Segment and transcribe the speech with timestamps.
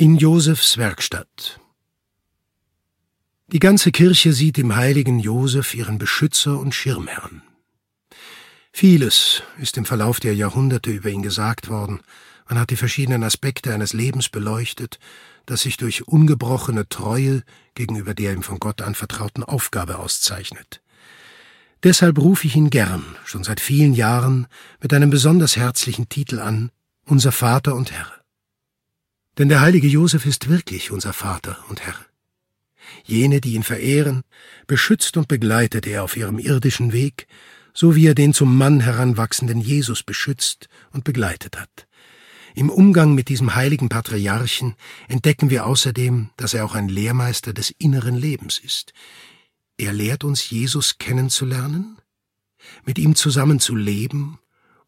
[0.00, 1.58] In Josefs Werkstatt
[3.48, 7.42] Die ganze Kirche sieht im heiligen Josef ihren Beschützer und Schirmherrn.
[8.72, 11.98] Vieles ist im Verlauf der Jahrhunderte über ihn gesagt worden,
[12.48, 15.00] man hat die verschiedenen Aspekte eines Lebens beleuchtet,
[15.46, 17.42] das sich durch ungebrochene Treue
[17.74, 20.80] gegenüber der ihm von Gott anvertrauten Aufgabe auszeichnet.
[21.82, 24.46] Deshalb rufe ich ihn gern, schon seit vielen Jahren,
[24.80, 26.70] mit einem besonders herzlichen Titel an,
[27.04, 28.17] unser Vater und Herr.
[29.38, 31.94] Denn der heilige Josef ist wirklich unser Vater und Herr.
[33.04, 34.22] Jene, die ihn verehren,
[34.66, 37.28] beschützt und begleitet er auf ihrem irdischen Weg,
[37.72, 41.86] so wie er den zum Mann heranwachsenden Jesus beschützt und begleitet hat.
[42.56, 44.74] Im Umgang mit diesem heiligen Patriarchen
[45.06, 48.92] entdecken wir außerdem, dass er auch ein Lehrmeister des inneren Lebens ist.
[49.76, 51.98] Er lehrt uns, Jesus kennenzulernen,
[52.84, 54.40] mit ihm zusammen zu leben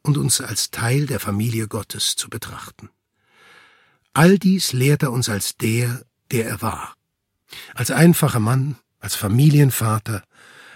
[0.02, 2.90] und uns als Teil der Familie Gottes zu betrachten.
[4.12, 6.94] All dies lehrt er uns als der, der er war.
[7.74, 10.22] Als einfacher Mann, als Familienvater,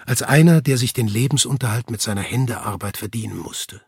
[0.06, 3.80] als einer, der sich den Lebensunterhalt mit seiner Händearbeit verdienen musste.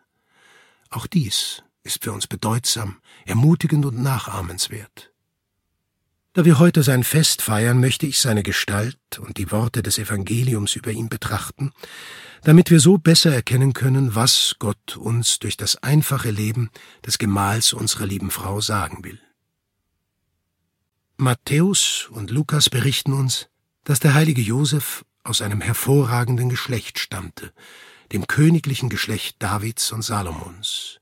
[0.91, 5.13] Auch dies ist für uns bedeutsam, ermutigend und nachahmenswert.
[6.33, 10.77] Da wir heute sein Fest feiern, möchte ich seine Gestalt und die Worte des Evangeliums
[10.77, 11.73] über ihn betrachten,
[12.43, 16.71] damit wir so besser erkennen können, was Gott uns durch das einfache Leben
[17.07, 19.19] des Gemahls unserer lieben Frau sagen will.
[21.19, 23.49] Matthäus und Lukas berichten uns,
[23.85, 27.55] dass der heilige Josef aus einem hervorragenden Geschlecht stammte,
[28.13, 31.01] dem königlichen Geschlecht Davids und Salomons.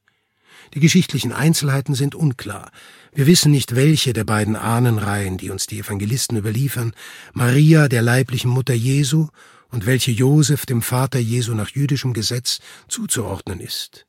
[0.72, 2.70] Die geschichtlichen Einzelheiten sind unklar.
[3.12, 6.94] Wir wissen nicht, welche der beiden Ahnenreihen, die uns die Evangelisten überliefern,
[7.32, 9.26] Maria, der leiblichen Mutter Jesu,
[9.70, 14.06] und welche Josef, dem Vater Jesu nach jüdischem Gesetz, zuzuordnen ist.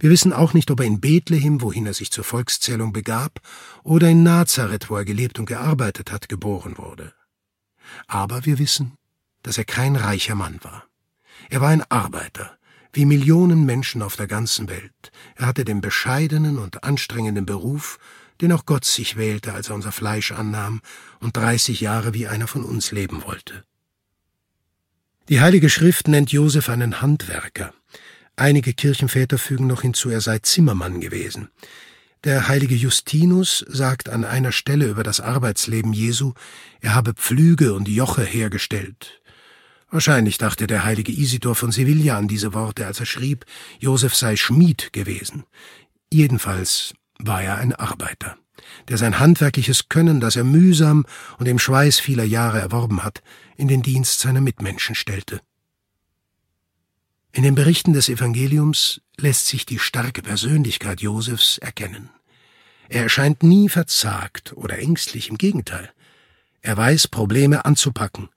[0.00, 3.40] Wir wissen auch nicht, ob er in Bethlehem, wohin er sich zur Volkszählung begab,
[3.82, 7.12] oder in Nazareth, wo er gelebt und gearbeitet hat, geboren wurde.
[8.06, 8.96] Aber wir wissen,
[9.42, 10.84] dass er kein reicher Mann war.
[11.50, 12.56] Er war ein Arbeiter,
[12.92, 15.12] wie Millionen Menschen auf der ganzen Welt.
[15.36, 17.98] Er hatte den bescheidenen und anstrengenden Beruf,
[18.40, 20.80] den auch Gott sich wählte, als er unser Fleisch annahm
[21.20, 23.64] und dreißig Jahre wie einer von uns leben wollte.
[25.28, 27.72] Die Heilige Schrift nennt Josef einen Handwerker.
[28.36, 31.50] Einige Kirchenväter fügen noch hinzu, er sei Zimmermann gewesen.
[32.24, 36.32] Der heilige Justinus sagt an einer Stelle über das Arbeitsleben Jesu,
[36.80, 39.20] er habe Pflüge und Joche hergestellt.
[39.90, 43.44] Wahrscheinlich dachte der heilige Isidor von Sevilla an diese Worte, als er schrieb,
[43.78, 45.44] Josef sei Schmied gewesen.
[46.12, 48.36] Jedenfalls war er ein Arbeiter,
[48.88, 51.06] der sein handwerkliches Können, das er mühsam
[51.38, 53.22] und im Schweiß vieler Jahre erworben hat,
[53.56, 55.40] in den Dienst seiner Mitmenschen stellte.
[57.34, 62.08] In den Berichten des Evangeliums lässt sich die starke Persönlichkeit Josefs erkennen.
[62.88, 65.90] Er erscheint nie verzagt oder ängstlich, im Gegenteil.
[66.62, 68.28] Er weiß, Probleme anzupacken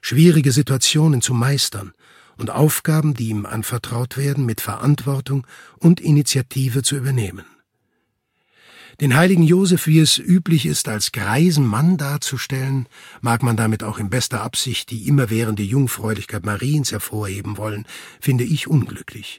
[0.00, 1.92] schwierige Situationen zu meistern
[2.36, 5.46] und Aufgaben, die ihm anvertraut werden, mit Verantwortung
[5.78, 7.44] und Initiative zu übernehmen.
[9.00, 12.88] Den heiligen Josef, wie es üblich ist, als greisen Mann darzustellen,
[13.20, 17.86] mag man damit auch in bester Absicht die immerwährende Jungfräulichkeit Mariens hervorheben wollen,
[18.20, 19.38] finde ich unglücklich.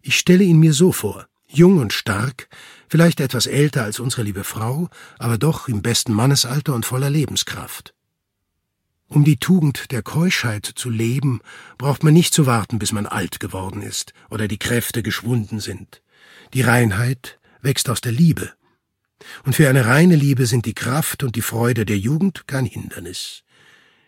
[0.00, 2.48] Ich stelle ihn mir so vor, jung und stark,
[2.88, 4.88] vielleicht etwas älter als unsere liebe Frau,
[5.18, 7.92] aber doch im besten Mannesalter und voller Lebenskraft.
[9.08, 11.40] Um die Tugend der Keuschheit zu leben,
[11.76, 16.00] braucht man nicht zu warten, bis man alt geworden ist oder die Kräfte geschwunden sind.
[16.54, 18.54] Die Reinheit wächst aus der Liebe.
[19.44, 23.42] Und für eine reine Liebe sind die Kraft und die Freude der Jugend kein Hindernis.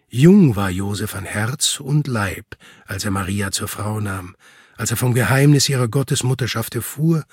[0.09, 2.56] Jung war Josef an Herz und Leib,
[2.87, 4.37] als er Maria zur Frau nahm,
[4.77, 7.25] als er vom Geheimnis ihrer Gottesmutterschaft erfuhr,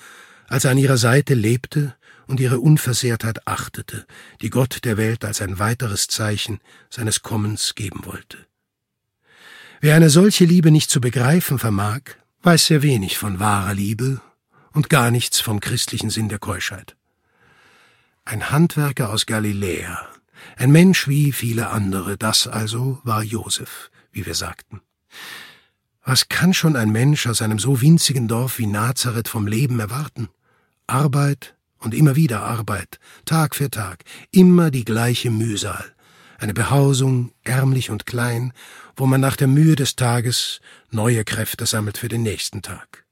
[0.48, 1.94] als er an ihrer Seite lebte
[2.26, 4.06] und ihre Unversehrtheit achtete,
[4.40, 8.38] die Gott der Welt als ein weiteres Zeichen seines Kommens geben wollte.
[9.80, 12.00] Wer eine solche Liebe nicht zu begreifen vermag,
[12.42, 14.20] weiß sehr wenig von wahrer Liebe
[14.72, 16.96] und gar nichts vom christlichen Sinn der Keuschheit.
[18.26, 20.08] Ein Handwerker aus Galiläa,
[20.56, 24.80] ein Mensch wie viele andere, das also war Josef, wie wir sagten.
[26.04, 30.28] Was kann schon ein Mensch aus einem so winzigen Dorf wie Nazareth vom Leben erwarten?
[30.86, 35.84] Arbeit, und immer wieder Arbeit, Tag für Tag, immer die gleiche Mühsal,
[36.38, 38.52] eine Behausung, ärmlich und klein,
[38.96, 40.60] wo man nach der Mühe des Tages
[40.90, 43.04] neue Kräfte sammelt für den nächsten Tag.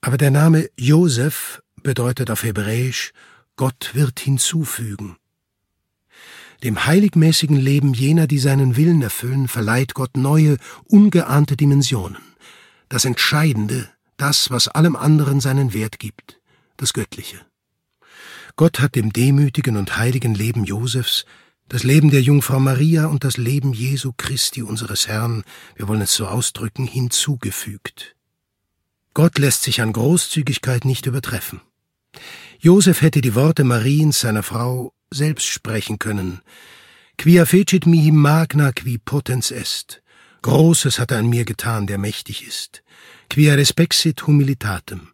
[0.00, 3.12] Aber der Name Josef bedeutet auf Hebräisch
[3.62, 5.14] Gott wird hinzufügen.
[6.64, 10.56] Dem heiligmäßigen Leben jener, die seinen Willen erfüllen, verleiht Gott neue,
[10.86, 12.18] ungeahnte Dimensionen.
[12.88, 16.40] Das Entscheidende, das, was allem anderen seinen Wert gibt
[16.76, 17.40] das Göttliche.
[18.56, 21.24] Gott hat dem demütigen und heiligen Leben Josefs
[21.68, 25.44] das Leben der Jungfrau Maria und das Leben Jesu Christi unseres Herrn,
[25.76, 28.16] wir wollen es so ausdrücken, hinzugefügt.
[29.14, 31.60] Gott lässt sich an Großzügigkeit nicht übertreffen.
[32.64, 36.42] Josef hätte die Worte Mariens, seiner Frau, selbst sprechen können.
[37.18, 40.00] Quia fecit mihi magna qui potens est.
[40.42, 42.84] Großes hat er an mir getan, der mächtig ist.
[43.28, 45.08] Quia respexit humilitatem.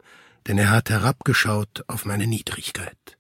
[0.46, 3.16] Denn er hat herabgeschaut auf meine Niedrigkeit.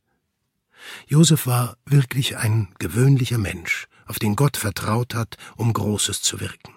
[1.06, 6.74] Josef war wirklich ein gewöhnlicher Mensch, auf den Gott vertraut hat, um Großes zu wirken.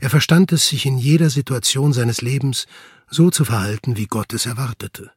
[0.00, 2.66] Er verstand es, sich in jeder Situation seines Lebens
[3.08, 5.12] so zu verhalten, wie Gott es erwartete.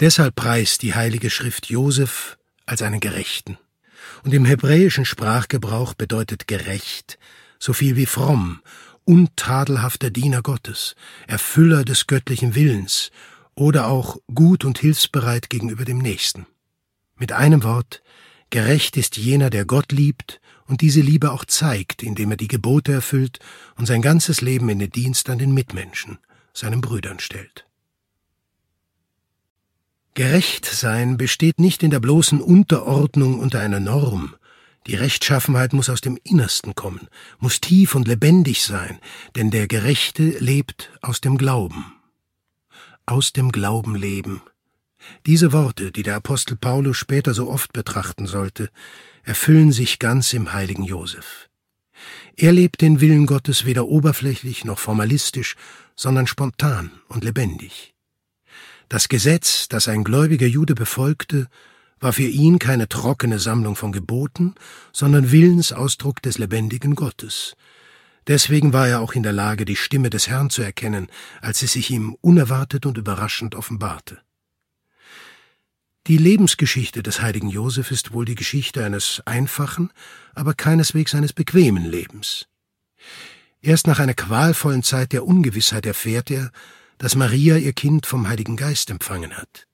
[0.00, 3.58] Deshalb preist die Heilige Schrift Josef als einen Gerechten.
[4.22, 7.18] Und im hebräischen Sprachgebrauch bedeutet gerecht
[7.58, 8.60] so viel wie fromm,
[9.04, 10.94] untadelhafter Diener Gottes,
[11.26, 13.10] Erfüller des göttlichen Willens
[13.54, 16.46] oder auch gut und hilfsbereit gegenüber dem Nächsten.
[17.16, 18.02] Mit einem Wort,
[18.50, 22.92] gerecht ist jener, der Gott liebt und diese Liebe auch zeigt, indem er die Gebote
[22.92, 23.38] erfüllt
[23.76, 26.18] und sein ganzes Leben in den Dienst an den Mitmenschen,
[26.52, 27.66] seinen Brüdern stellt.
[30.16, 34.34] Gerecht sein besteht nicht in der bloßen Unterordnung unter einer Norm.
[34.86, 37.08] Die Rechtschaffenheit muss aus dem Innersten kommen,
[37.38, 38.98] muss tief und lebendig sein,
[39.34, 41.92] denn der Gerechte lebt aus dem Glauben.
[43.04, 44.40] Aus dem Glauben leben,
[45.26, 48.70] diese Worte, die der Apostel Paulus später so oft betrachten sollte,
[49.22, 51.50] erfüllen sich ganz im heiligen Josef.
[52.36, 55.56] Er lebt den Willen Gottes weder oberflächlich noch formalistisch,
[55.94, 57.95] sondern spontan und lebendig.
[58.88, 61.48] Das Gesetz, das ein gläubiger Jude befolgte,
[61.98, 64.54] war für ihn keine trockene Sammlung von Geboten,
[64.92, 67.56] sondern Willensausdruck des lebendigen Gottes.
[68.28, 71.08] Deswegen war er auch in der Lage, die Stimme des Herrn zu erkennen,
[71.40, 74.20] als sie sich ihm unerwartet und überraschend offenbarte.
[76.06, 79.90] Die Lebensgeschichte des heiligen Josef ist wohl die Geschichte eines einfachen,
[80.34, 82.46] aber keineswegs eines bequemen Lebens.
[83.60, 86.52] Erst nach einer qualvollen Zeit der Ungewissheit erfährt er,
[86.98, 89.66] dass Maria ihr Kind vom Heiligen Geist empfangen hat.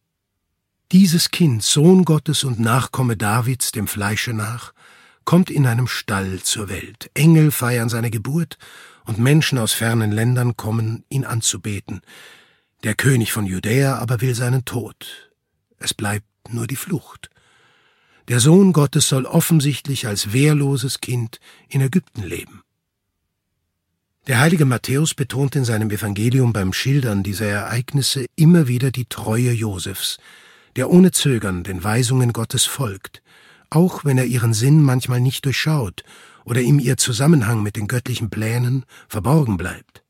[0.92, 4.74] Dieses Kind, Sohn Gottes und Nachkomme Davids, dem Fleische nach,
[5.24, 7.10] kommt in einem Stall zur Welt.
[7.14, 8.58] Engel feiern seine Geburt
[9.04, 12.02] und Menschen aus fernen Ländern kommen, ihn anzubeten.
[12.84, 15.30] Der König von Judäa aber will seinen Tod.
[15.78, 17.30] Es bleibt nur die Flucht.
[18.28, 22.62] Der Sohn Gottes soll offensichtlich als wehrloses Kind in Ägypten leben.
[24.28, 29.50] Der heilige Matthäus betont in seinem Evangelium beim Schildern dieser Ereignisse immer wieder die Treue
[29.50, 30.18] Josefs,
[30.76, 33.20] der ohne Zögern den Weisungen Gottes folgt,
[33.68, 36.04] auch wenn er ihren Sinn manchmal nicht durchschaut
[36.44, 40.04] oder ihm ihr Zusammenhang mit den göttlichen Plänen verborgen bleibt.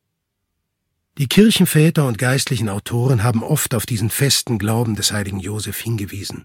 [1.16, 6.44] Die Kirchenväter und geistlichen Autoren haben oft auf diesen festen Glauben des heiligen Josef hingewiesen.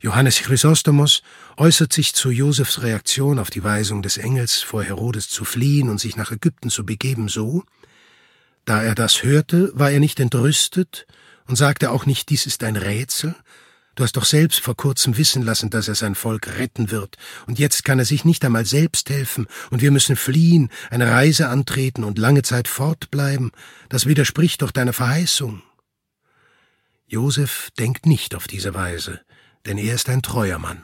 [0.00, 1.22] Johannes Chrysostomos
[1.56, 5.98] äußert sich zu Josefs Reaktion auf die Weisung des Engels, vor Herodes zu fliehen und
[5.98, 7.64] sich nach Ägypten zu begeben, so
[8.64, 11.06] Da er das hörte, war er nicht entrüstet
[11.46, 13.34] und sagte auch nicht, dies ist ein Rätsel,
[13.98, 17.16] Du hast doch selbst vor kurzem wissen lassen, dass er sein Volk retten wird,
[17.48, 21.48] und jetzt kann er sich nicht einmal selbst helfen, und wir müssen fliehen, eine Reise
[21.48, 23.50] antreten und lange Zeit fortbleiben.
[23.88, 25.62] Das widerspricht doch deiner Verheißung.
[27.08, 29.20] Josef denkt nicht auf diese Weise,
[29.68, 30.82] denn er ist ein treuer Mann.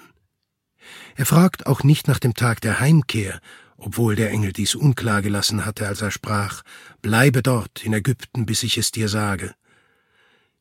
[1.16, 3.40] Er fragt auch nicht nach dem Tag der Heimkehr,
[3.76, 6.62] obwohl der Engel dies unklar gelassen hatte, als er sprach,
[7.02, 9.56] Bleibe dort in Ägypten, bis ich es dir sage.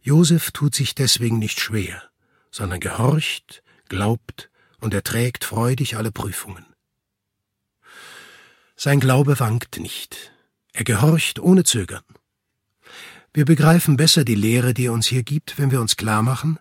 [0.01, 2.01] Josef tut sich deswegen nicht schwer
[2.53, 6.65] sondern gehorcht, glaubt und erträgt freudig alle Prüfungen.
[8.75, 10.31] Sein Glaube wankt nicht.
[10.71, 12.03] Er gehorcht ohne Zögern.
[13.33, 16.59] Wir begreifen besser die Lehre, die er uns hier gibt, wenn wir uns klar machen,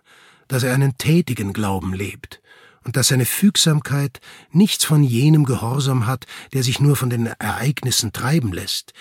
[0.53, 2.39] dass er einen tätigen Glauben lebt
[2.83, 8.13] und dass seine Fügsamkeit nichts von jenem Gehorsam hat, der sich nur von den Ereignissen
[8.13, 8.93] treiben lässt,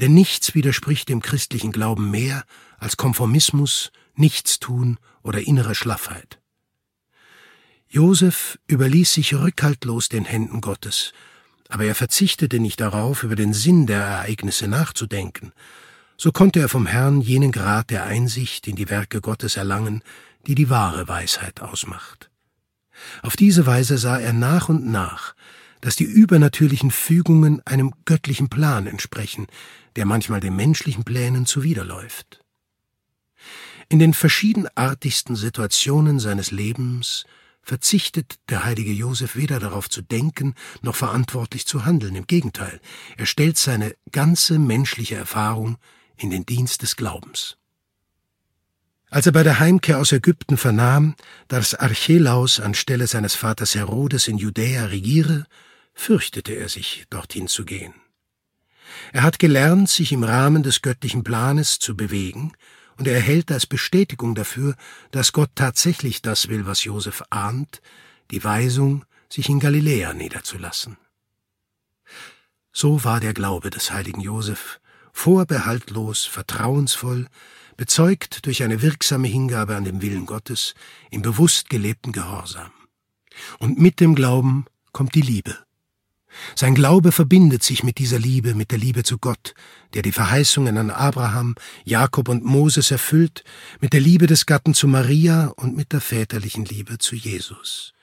[0.00, 2.44] denn nichts widerspricht dem christlichen Glauben mehr
[2.78, 6.40] als Konformismus, Nichtstun oder innere Schlaffheit.
[7.88, 11.14] Josef überließ sich rückhaltlos den Händen Gottes,
[11.70, 15.52] aber er verzichtete nicht darauf, über den Sinn der Ereignisse nachzudenken.
[16.18, 20.02] So konnte er vom Herrn jenen Grad der Einsicht in die Werke Gottes erlangen,
[20.46, 22.30] die die wahre Weisheit ausmacht.
[23.22, 25.34] Auf diese Weise sah er nach und nach,
[25.80, 29.46] dass die übernatürlichen Fügungen einem göttlichen Plan entsprechen,
[29.96, 32.40] der manchmal den menschlichen Plänen zuwiderläuft.
[33.88, 37.24] In den verschiedenartigsten Situationen seines Lebens
[37.62, 42.14] verzichtet der heilige Josef weder darauf zu denken noch verantwortlich zu handeln.
[42.14, 42.80] Im Gegenteil,
[43.16, 45.78] er stellt seine ganze menschliche Erfahrung
[46.16, 47.56] in den Dienst des Glaubens.
[49.10, 51.14] Als er bei der Heimkehr aus Ägypten vernahm,
[51.48, 55.46] dass Archelaus anstelle seines Vaters Herodes in Judäa regiere,
[55.94, 57.94] fürchtete er sich, dorthin zu gehen.
[59.12, 62.52] Er hat gelernt, sich im Rahmen des göttlichen Planes zu bewegen,
[62.96, 64.74] und er erhält als Bestätigung dafür,
[65.12, 67.80] dass Gott tatsächlich das will, was Josef ahnt,
[68.32, 70.96] die Weisung, sich in Galiläa niederzulassen.
[72.72, 74.80] So war der Glaube des heiligen Josef,
[75.12, 77.28] vorbehaltlos, vertrauensvoll,
[77.78, 80.74] bezeugt durch eine wirksame Hingabe an den Willen Gottes,
[81.10, 82.72] im bewusst gelebten Gehorsam.
[83.58, 85.56] Und mit dem Glauben kommt die Liebe.
[86.54, 89.54] Sein Glaube verbindet sich mit dieser Liebe, mit der Liebe zu Gott,
[89.94, 91.54] der die Verheißungen an Abraham,
[91.84, 93.44] Jakob und Moses erfüllt,
[93.80, 97.94] mit der Liebe des Gatten zu Maria und mit der väterlichen Liebe zu Jesus.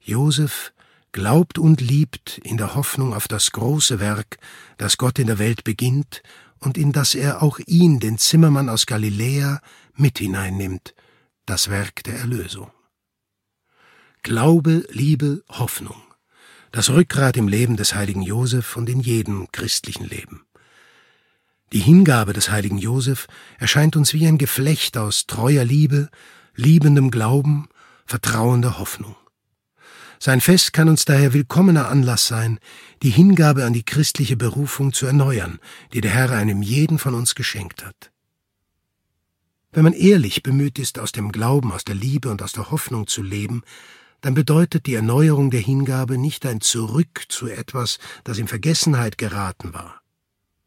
[0.00, 0.72] Josef
[1.12, 4.38] glaubt und liebt in der Hoffnung auf das große Werk,
[4.78, 6.22] das Gott in der Welt beginnt
[6.60, 9.60] und in das er auch ihn, den Zimmermann aus Galiläa,
[9.94, 10.94] mit hineinnimmt,
[11.46, 12.70] das Werk der Erlösung.
[14.22, 16.02] Glaube, Liebe, Hoffnung
[16.72, 20.44] das Rückgrat im Leben des heiligen Josef und in jedem christlichen Leben.
[21.72, 23.26] Die Hingabe des heiligen Josef
[23.58, 26.08] erscheint uns wie ein Geflecht aus treuer Liebe,
[26.54, 27.68] liebendem Glauben,
[28.06, 29.16] vertrauender Hoffnung.
[30.20, 32.58] Sein Fest kann uns daher willkommener Anlass sein,
[33.02, 35.60] die Hingabe an die christliche Berufung zu erneuern,
[35.92, 38.10] die der Herr einem jeden von uns geschenkt hat.
[39.70, 43.06] Wenn man ehrlich bemüht ist, aus dem Glauben, aus der Liebe und aus der Hoffnung
[43.06, 43.62] zu leben,
[44.20, 49.72] dann bedeutet die Erneuerung der Hingabe nicht ein Zurück zu etwas, das in Vergessenheit geraten
[49.72, 50.00] war.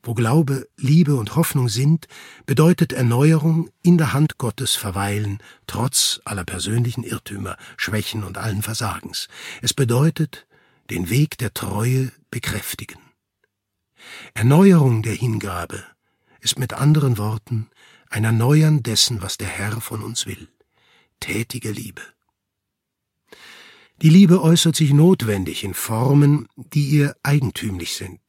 [0.03, 2.07] Wo Glaube, Liebe und Hoffnung sind,
[2.47, 9.27] bedeutet Erneuerung in der Hand Gottes verweilen, trotz aller persönlichen Irrtümer, Schwächen und allen Versagens.
[9.61, 10.47] Es bedeutet
[10.89, 12.99] den Weg der Treue bekräftigen.
[14.33, 15.83] Erneuerung der Hingabe
[16.39, 17.69] ist mit anderen Worten
[18.09, 20.47] ein Erneuern dessen, was der Herr von uns will.
[21.19, 22.01] Tätige Liebe.
[24.01, 28.19] Die Liebe äußert sich notwendig in Formen, die ihr eigentümlich sind.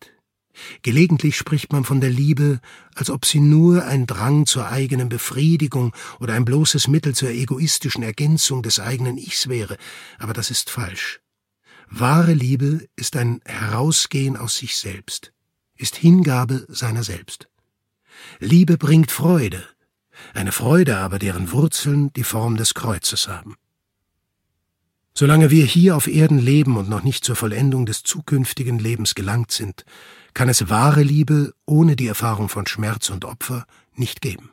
[0.83, 2.61] Gelegentlich spricht man von der Liebe,
[2.95, 8.03] als ob sie nur ein Drang zur eigenen Befriedigung oder ein bloßes Mittel zur egoistischen
[8.03, 9.77] Ergänzung des eigenen Ichs wäre,
[10.19, 11.21] aber das ist falsch.
[11.89, 15.33] Wahre Liebe ist ein Herausgehen aus sich selbst,
[15.77, 17.49] ist Hingabe seiner selbst.
[18.39, 19.67] Liebe bringt Freude,
[20.35, 23.57] eine Freude aber, deren Wurzeln die Form des Kreuzes haben.
[25.15, 29.51] Solange wir hier auf Erden leben und noch nicht zur Vollendung des zukünftigen Lebens gelangt
[29.53, 29.85] sind,
[30.35, 34.51] kann es wahre Liebe ohne die Erfahrung von Schmerz und Opfer nicht geben.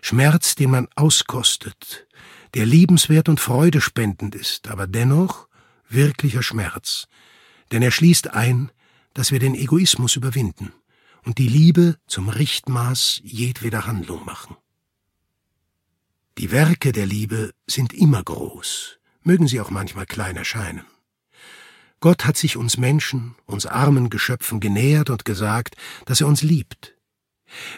[0.00, 2.06] Schmerz, den man auskostet,
[2.54, 5.48] der liebenswert und freudespendend ist, aber dennoch
[5.88, 7.06] wirklicher Schmerz,
[7.72, 8.70] denn er schließt ein,
[9.14, 10.72] dass wir den Egoismus überwinden
[11.24, 14.56] und die Liebe zum Richtmaß jedweder Handlung machen.
[16.38, 20.84] Die Werke der Liebe sind immer groß, mögen sie auch manchmal klein erscheinen.
[22.00, 26.94] Gott hat sich uns Menschen, uns armen Geschöpfen genähert und gesagt, dass er uns liebt.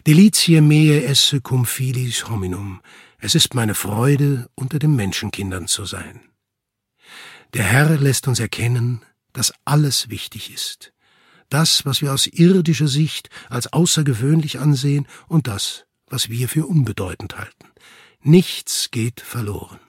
[0.06, 2.80] Delicie mea esse cum filis hominum,
[3.18, 6.20] es ist meine Freude, unter den Menschenkindern zu sein.
[7.54, 10.92] Der Herr lässt uns erkennen, dass alles wichtig ist.
[11.48, 17.38] Das, was wir aus irdischer Sicht als außergewöhnlich ansehen und das, was wir für unbedeutend
[17.38, 17.68] halten.
[18.20, 19.80] Nichts geht verloren.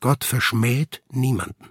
[0.00, 1.70] Gott verschmäht niemanden.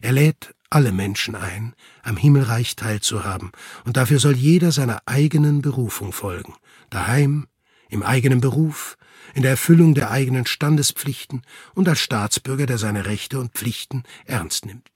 [0.00, 3.52] Er lädt alle Menschen ein, am Himmelreich teilzuhaben,
[3.84, 6.54] und dafür soll jeder seiner eigenen Berufung folgen,
[6.90, 7.46] daheim,
[7.88, 8.96] im eigenen Beruf,
[9.34, 11.42] in der Erfüllung der eigenen Standespflichten
[11.74, 14.90] und als Staatsbürger, der seine Rechte und Pflichten ernst nimmt.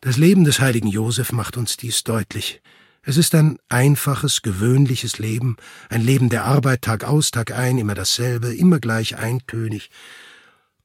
[0.00, 2.62] Das Leben des heiligen Josef macht uns dies deutlich.
[3.02, 5.56] Es ist ein einfaches, gewöhnliches Leben,
[5.88, 9.90] ein Leben der Arbeit Tag aus, Tag ein, immer dasselbe, immer gleich eintönig,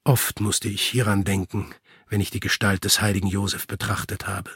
[0.07, 1.73] Oft musste ich hieran denken,
[2.15, 4.49] wenn ich die Gestalt des heiligen Josef betrachtet habe.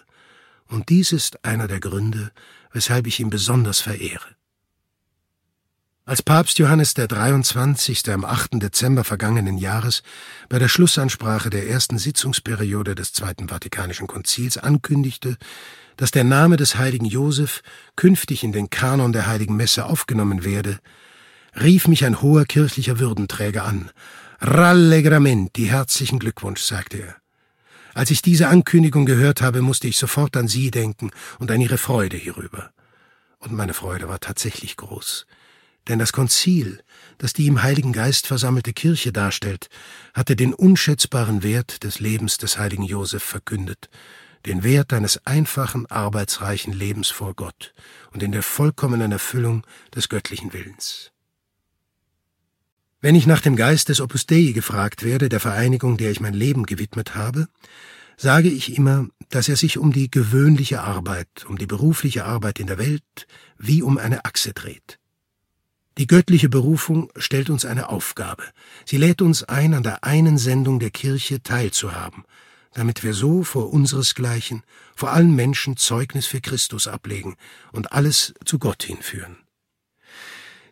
[0.69, 2.31] Und dies ist einer der Gründe,
[2.71, 4.27] weshalb ich ihn besonders verehre.
[6.05, 8.11] Als Papst Johannes der 23.
[8.11, 8.51] am 8.
[8.63, 10.03] Dezember vergangenen Jahres
[10.47, 15.35] bei der Schlussansprache der ersten Sitzungsperiode des Zweiten Vatikanischen Konzils ankündigte,
[15.97, 17.61] dass der Name des heiligen Josef
[17.97, 20.79] künftig in den Kanon der heiligen Messe aufgenommen werde,
[21.59, 23.91] rief mich ein hoher kirchlicher Würdenträger an
[24.39, 27.18] Rallegramenti, herzlichen Glückwunsch, sagte er.
[27.99, 31.77] Als ich diese Ankündigung gehört habe, musste ich sofort an Sie denken und an Ihre
[31.77, 32.71] Freude hierüber.
[33.39, 35.25] Und meine Freude war tatsächlich groß.
[35.89, 36.81] Denn das Konzil,
[37.17, 39.67] das die im Heiligen Geist versammelte Kirche darstellt,
[40.13, 43.89] hatte den unschätzbaren Wert des Lebens des heiligen Josef verkündet,
[44.45, 47.73] den Wert eines einfachen, arbeitsreichen Lebens vor Gott
[48.13, 51.11] und in der vollkommenen Erfüllung des göttlichen Willens.
[53.01, 56.33] Wenn ich nach dem Geist des Opus Dei gefragt werde, der Vereinigung, der ich mein
[56.33, 57.47] Leben gewidmet habe,
[58.17, 62.67] sage ich immer, dass er sich um die gewöhnliche Arbeit, um die berufliche Arbeit in
[62.67, 63.27] der Welt
[63.57, 64.99] wie um eine Achse dreht.
[65.97, 68.43] Die göttliche Berufung stellt uns eine Aufgabe.
[68.85, 72.25] Sie lädt uns ein, an der einen Sendung der Kirche teilzuhaben,
[72.73, 74.63] damit wir so vor unseresgleichen,
[74.93, 77.37] vor allen Menschen Zeugnis für Christus ablegen
[77.71, 79.37] und alles zu Gott hinführen.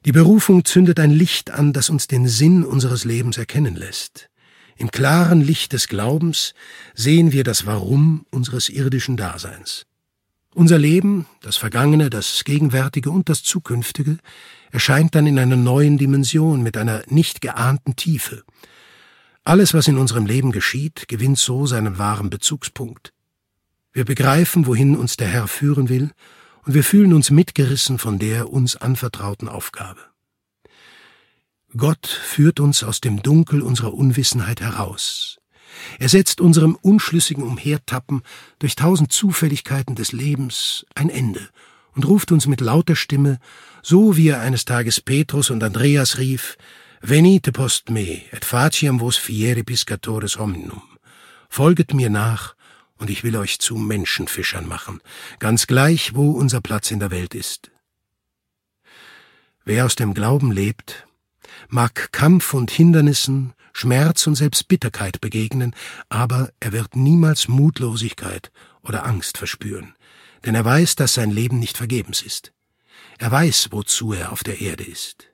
[0.05, 4.29] Die Berufung zündet ein Licht an, das uns den Sinn unseres Lebens erkennen lässt.
[4.77, 6.53] Im klaren Licht des Glaubens
[6.93, 9.85] sehen wir das Warum unseres irdischen Daseins.
[10.53, 14.17] Unser Leben, das Vergangene, das Gegenwärtige und das Zukünftige,
[14.71, 18.43] erscheint dann in einer neuen Dimension mit einer nicht geahnten Tiefe.
[19.43, 23.13] Alles, was in unserem Leben geschieht, gewinnt so seinen wahren Bezugspunkt.
[23.93, 26.11] Wir begreifen, wohin uns der Herr führen will,
[26.67, 30.01] und wir fühlen uns mitgerissen von der uns anvertrauten Aufgabe.
[31.77, 35.37] Gott führt uns aus dem Dunkel unserer Unwissenheit heraus.
[35.97, 38.21] Er setzt unserem unschlüssigen Umhertappen
[38.59, 41.47] durch tausend Zufälligkeiten des Lebens ein Ende
[41.95, 43.39] und ruft uns mit lauter Stimme,
[43.81, 46.57] so wie er eines Tages Petrus und Andreas rief,
[46.99, 50.81] Venite post me, et faciam vos fiere piscatores hominum.
[51.47, 52.56] Folget mir nach,
[52.97, 55.01] und ich will euch zu Menschenfischern machen,
[55.39, 57.71] ganz gleich, wo unser Platz in der Welt ist.
[59.65, 61.07] Wer aus dem Glauben lebt,
[61.69, 65.75] mag Kampf und Hindernissen, Schmerz und selbst Bitterkeit begegnen,
[66.09, 68.51] aber er wird niemals Mutlosigkeit
[68.81, 69.93] oder Angst verspüren,
[70.45, 72.53] denn er weiß, dass sein Leben nicht vergebens ist.
[73.19, 75.27] Er weiß, wozu er auf der Erde ist.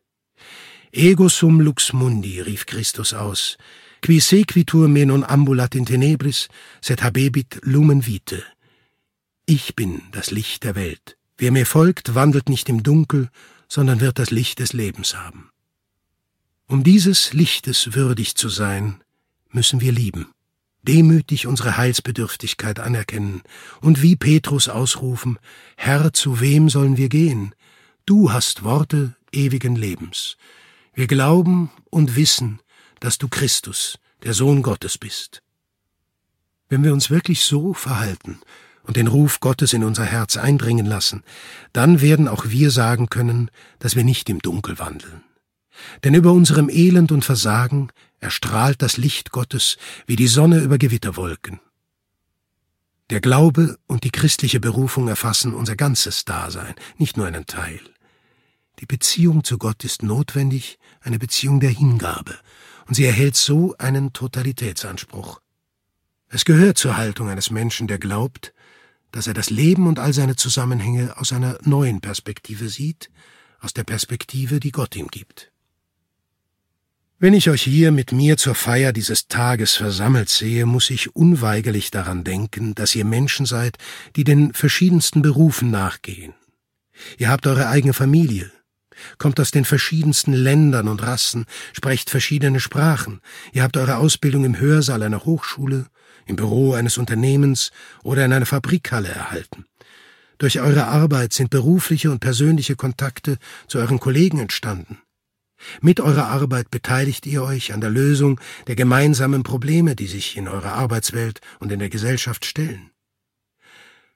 [0.91, 3.57] Ego sum lux mundi, rief Christus aus,
[4.03, 6.49] qui sequitur me non ambulat in tenebris,
[6.81, 8.43] sed habebit lumen vite.
[9.45, 11.17] Ich bin das Licht der Welt.
[11.37, 13.29] Wer mir folgt, wandelt nicht im Dunkel,
[13.67, 15.49] sondern wird das Licht des Lebens haben.
[16.67, 19.01] Um dieses Lichtes würdig zu sein,
[19.49, 20.27] müssen wir lieben,
[20.83, 23.41] demütig unsere Heilsbedürftigkeit anerkennen
[23.81, 25.39] und wie Petrus ausrufen,
[25.77, 27.55] Herr, zu wem sollen wir gehen?
[28.05, 30.37] Du hast Worte ewigen Lebens.
[30.93, 32.59] Wir glauben und wissen,
[33.03, 35.43] dass du Christus, der Sohn Gottes bist.
[36.69, 38.39] Wenn wir uns wirklich so verhalten
[38.83, 41.21] und den Ruf Gottes in unser Herz eindringen lassen,
[41.73, 45.21] dann werden auch wir sagen können, dass wir nicht im Dunkel wandeln.
[46.05, 47.89] Denn über unserem Elend und Versagen
[48.21, 49.75] erstrahlt das Licht Gottes
[50.07, 51.59] wie die Sonne über Gewitterwolken.
[53.09, 57.81] Der Glaube und die christliche Berufung erfassen unser ganzes Dasein, nicht nur einen Teil.
[58.79, 62.39] Die Beziehung zu Gott ist notwendig, eine Beziehung der Hingabe,
[62.87, 65.41] und sie erhält so einen Totalitätsanspruch.
[66.29, 68.53] Es gehört zur Haltung eines Menschen, der glaubt,
[69.11, 73.11] dass er das Leben und all seine Zusammenhänge aus einer neuen Perspektive sieht,
[73.59, 75.51] aus der Perspektive, die Gott ihm gibt.
[77.19, 81.89] Wenn ich euch hier mit mir zur Feier dieses Tages versammelt sehe, muss ich unweigerlich
[81.89, 83.77] daran denken, dass ihr Menschen seid,
[84.17, 86.33] die den verschiedensten Berufen nachgehen.
[87.17, 88.51] Ihr habt eure eigene Familie,
[89.17, 94.59] kommt aus den verschiedensten Ländern und Rassen, sprecht verschiedene Sprachen, ihr habt eure Ausbildung im
[94.59, 95.87] Hörsaal einer Hochschule,
[96.25, 97.71] im Büro eines Unternehmens
[98.03, 99.65] oder in einer Fabrikhalle erhalten.
[100.37, 104.99] Durch eure Arbeit sind berufliche und persönliche Kontakte zu euren Kollegen entstanden.
[105.81, 110.47] Mit eurer Arbeit beteiligt ihr euch an der Lösung der gemeinsamen Probleme, die sich in
[110.47, 112.91] eurer Arbeitswelt und in der Gesellschaft stellen.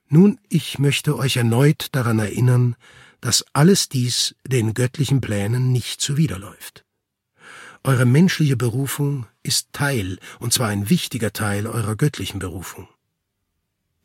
[0.08, 2.76] Nun, ich möchte euch erneut daran erinnern,
[3.20, 6.84] dass alles dies den göttlichen Plänen nicht zuwiderläuft.
[7.84, 12.88] Eure menschliche Berufung ist Teil, und zwar ein wichtiger Teil eurer göttlichen Berufung.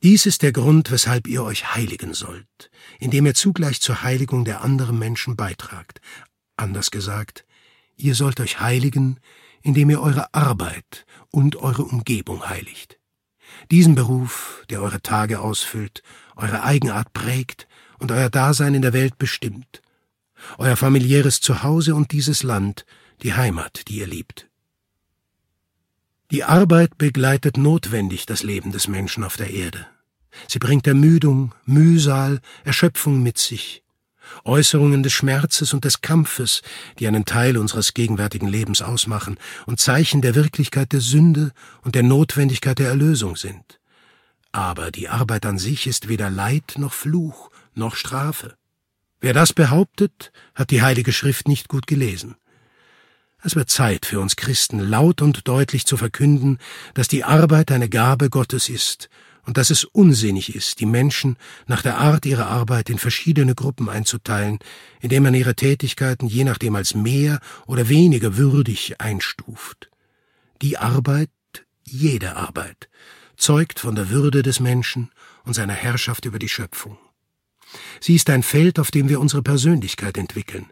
[0.04, 4.62] Dies ist der Grund, weshalb ihr euch heiligen sollt, indem ihr zugleich zur Heiligung der
[4.62, 6.02] anderen Menschen beitragt,
[6.56, 7.45] Anders gesagt,
[7.97, 9.19] ihr sollt euch heiligen,
[9.62, 12.99] indem ihr eure Arbeit und eure Umgebung heiligt.
[13.71, 16.04] Diesen Beruf, der eure Tage ausfüllt,
[16.36, 17.67] eure Eigenart prägt
[18.04, 19.82] und euer Dasein in der Welt bestimmt.
[20.58, 22.86] Euer familiäres Zuhause und dieses Land,
[23.24, 24.50] die Heimat, die ihr liebt.
[26.30, 29.88] Die Arbeit begleitet notwendig das Leben des Menschen auf der Erde.
[30.50, 33.84] Sie bringt Ermüdung, Mühsal, Erschöpfung mit sich,
[34.44, 36.62] Äußerungen des Schmerzes und des Kampfes,
[37.00, 41.52] die einen Teil unseres gegenwärtigen Lebens ausmachen und Zeichen der Wirklichkeit der Sünde
[41.84, 43.80] und der Notwendigkeit der Erlösung sind.
[44.52, 48.56] Aber die Arbeit an sich ist weder Leid noch Fluch noch Strafe.
[49.22, 52.36] Wer das behauptet, hat die Heilige Schrift nicht gut gelesen.
[53.42, 56.60] Es wird Zeit für uns Christen, laut und deutlich zu verkünden,
[56.94, 59.10] dass die Arbeit eine Gabe Gottes ist
[59.46, 63.90] und dass es unsinnig ist, die Menschen nach der Art ihrer Arbeit in verschiedene Gruppen
[63.90, 64.60] einzuteilen,
[65.02, 69.90] indem man ihre Tätigkeiten je nachdem als mehr oder weniger würdig einstuft.
[70.62, 71.30] Die Arbeit,
[71.84, 72.90] jede Arbeit,
[73.36, 75.12] zeugt von der Würde des Menschen
[75.44, 76.98] und seiner Herrschaft über die Schöpfung.
[78.00, 80.68] Sie ist ein Feld, auf dem wir unsere Persönlichkeit entwickeln.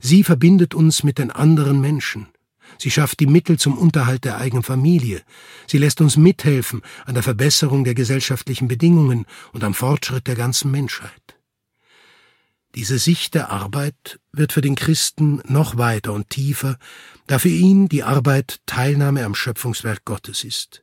[0.00, 2.28] Sie verbindet uns mit den anderen Menschen.
[2.78, 5.22] Sie schafft die Mittel zum Unterhalt der eigenen Familie.
[5.66, 10.70] Sie lässt uns mithelfen an der Verbesserung der gesellschaftlichen Bedingungen und am Fortschritt der ganzen
[10.70, 11.36] Menschheit.
[12.74, 16.78] Diese Sicht der Arbeit wird für den Christen noch weiter und tiefer,
[17.26, 20.82] da für ihn die Arbeit Teilnahme am Schöpfungswerk Gottes ist.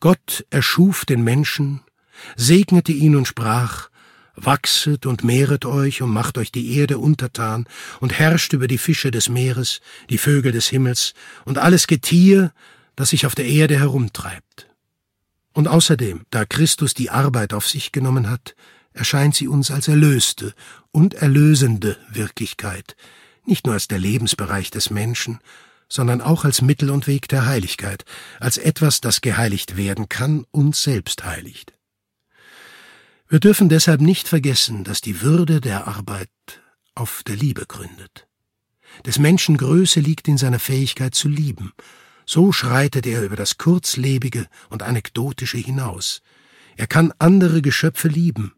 [0.00, 1.82] Gott erschuf den Menschen,
[2.36, 3.90] segnete ihn und sprach,
[4.34, 7.66] Wachset und mehret euch und macht euch die Erde untertan
[8.00, 11.14] und herrscht über die Fische des Meeres, die Vögel des Himmels
[11.44, 12.52] und alles Getier,
[12.96, 14.68] das sich auf der Erde herumtreibt.
[15.52, 18.54] Und außerdem, da Christus die Arbeit auf sich genommen hat,
[18.92, 20.54] erscheint sie uns als erlöste
[20.90, 22.96] und erlösende Wirklichkeit,
[23.44, 25.40] nicht nur als der Lebensbereich des Menschen,
[25.88, 28.04] sondern auch als Mittel und Weg der Heiligkeit,
[28.38, 31.72] als etwas, das geheiligt werden kann und selbst heiligt.
[33.32, 36.28] Wir dürfen deshalb nicht vergessen, dass die Würde der Arbeit
[36.96, 38.26] auf der Liebe gründet.
[39.06, 41.72] Des Menschen Größe liegt in seiner Fähigkeit zu lieben.
[42.26, 46.22] So schreitet er über das Kurzlebige und Anekdotische hinaus.
[46.76, 48.52] Er kann andere Geschöpfe lieben.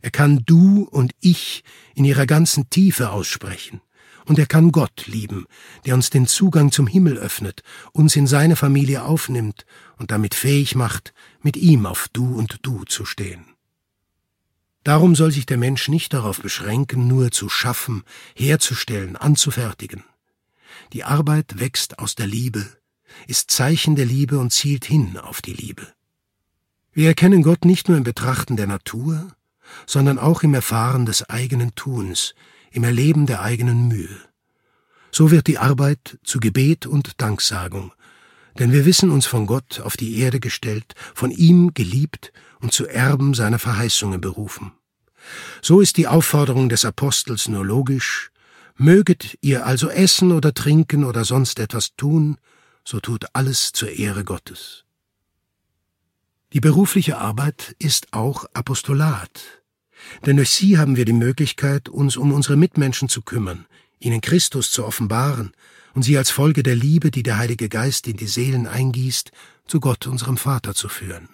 [0.00, 1.62] Er kann du und ich
[1.94, 3.82] in ihrer ganzen Tiefe aussprechen.
[4.24, 5.44] Und er kann Gott lieben,
[5.84, 9.66] der uns den Zugang zum Himmel öffnet, uns in seine Familie aufnimmt
[9.98, 13.53] und damit fähig macht, mit ihm auf Du und Du zu stehen.
[14.84, 20.04] Darum soll sich der Mensch nicht darauf beschränken, nur zu schaffen, herzustellen, anzufertigen.
[20.92, 22.66] Die Arbeit wächst aus der Liebe,
[23.26, 25.86] ist Zeichen der Liebe und zielt hin auf die Liebe.
[26.92, 29.28] Wir erkennen Gott nicht nur im Betrachten der Natur,
[29.86, 32.34] sondern auch im Erfahren des eigenen Tuns,
[32.70, 34.16] im Erleben der eigenen Mühe.
[35.10, 37.92] So wird die Arbeit zu Gebet und Danksagung,
[38.58, 42.32] denn wir wissen uns von Gott auf die Erde gestellt, von ihm geliebt
[42.64, 44.72] und zu Erben seiner Verheißungen berufen.
[45.60, 48.30] So ist die Aufforderung des Apostels nur logisch,
[48.74, 52.38] möget ihr also essen oder trinken oder sonst etwas tun,
[52.82, 54.84] so tut alles zur Ehre Gottes.
[56.54, 59.62] Die berufliche Arbeit ist auch Apostolat,
[60.24, 63.66] denn durch sie haben wir die Möglichkeit, uns um unsere Mitmenschen zu kümmern,
[63.98, 65.52] ihnen Christus zu offenbaren
[65.92, 69.32] und sie als Folge der Liebe, die der Heilige Geist in die Seelen eingießt,
[69.66, 71.28] zu Gott unserem Vater zu führen.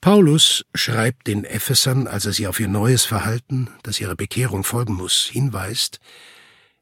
[0.00, 4.94] Paulus schreibt den Ephesern, als er sie auf ihr neues Verhalten, das ihrer Bekehrung folgen
[4.94, 6.00] muss, hinweist,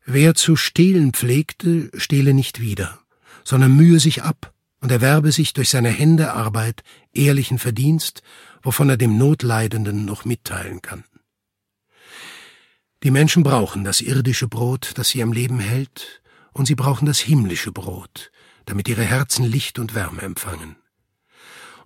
[0.09, 3.01] Wer zu stehlen pflegte, stehle nicht wieder,
[3.43, 8.23] sondern mühe sich ab und erwerbe sich durch seine Händearbeit ehrlichen Verdienst,
[8.63, 11.03] wovon er dem Notleidenden noch mitteilen kann.
[13.03, 17.19] Die Menschen brauchen das irdische Brot, das sie am Leben hält, und sie brauchen das
[17.19, 18.31] himmlische Brot,
[18.65, 20.77] damit ihre Herzen Licht und Wärme empfangen.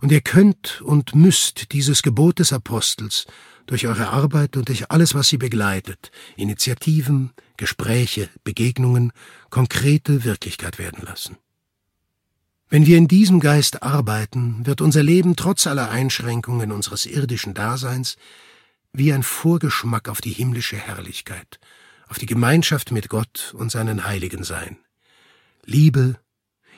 [0.00, 3.26] Und ihr könnt und müsst dieses Gebot des Apostels
[3.66, 9.12] durch eure Arbeit und durch alles, was sie begleitet, Initiativen, Gespräche, Begegnungen,
[9.50, 11.36] konkrete Wirklichkeit werden lassen.
[12.70, 18.16] Wenn wir in diesem Geist arbeiten, wird unser Leben trotz aller Einschränkungen unseres irdischen Daseins
[18.92, 21.60] wie ein Vorgeschmack auf die himmlische Herrlichkeit,
[22.08, 24.78] auf die Gemeinschaft mit Gott und seinen Heiligen sein.
[25.64, 26.18] Liebe,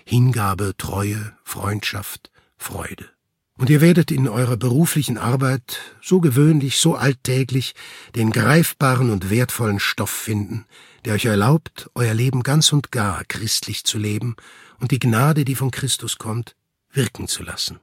[0.04, 2.31] Hingabe, Treue, Freundschaft,
[2.62, 3.10] Freude.
[3.58, 7.74] Und ihr werdet in eurer beruflichen Arbeit so gewöhnlich, so alltäglich
[8.16, 10.64] den greifbaren und wertvollen Stoff finden,
[11.04, 14.36] der euch erlaubt, euer Leben ganz und gar christlich zu leben
[14.80, 16.56] und die Gnade, die von Christus kommt,
[16.92, 17.78] wirken zu lassen.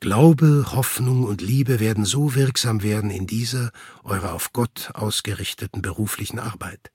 [0.00, 3.70] Glaube, Hoffnung und Liebe werden so wirksam werden in dieser
[4.02, 6.90] eurer auf Gott ausgerichteten beruflichen Arbeit.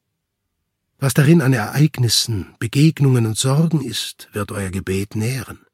[0.99, 5.66] Was darin an Ereignissen, Begegnungen und Sorgen ist, wird euer Gebet nähren.